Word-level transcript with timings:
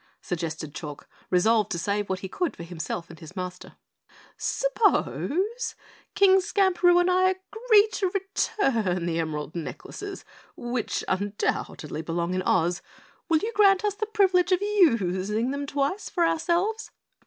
suggested 0.19 0.73
Chalk, 0.73 1.07
resolved 1.29 1.69
to 1.71 1.77
save 1.77 2.09
what 2.09 2.21
he 2.21 2.27
could 2.27 2.55
for 2.57 2.63
himself 2.63 3.11
and 3.11 3.19
his 3.19 3.35
Master. 3.35 3.75
"Suppose 4.35 5.75
King 6.15 6.39
Skamperoo 6.41 6.99
and 6.99 7.11
I 7.11 7.29
agree 7.35 7.87
to 7.93 8.09
return 8.09 9.05
the 9.05 9.19
emerald 9.19 9.53
necklaces, 9.53 10.25
which 10.57 11.03
undoubtedly 11.07 12.01
belong 12.01 12.33
in 12.33 12.41
Oz, 12.41 12.81
will 13.29 13.41
you 13.43 13.53
grant 13.53 13.85
us 13.85 13.93
the 13.93 14.07
privilege 14.07 14.51
of 14.51 14.59
using 14.63 15.51
them 15.51 15.67
twice 15.67 16.09
for 16.09 16.25
ourselves?" 16.25 16.89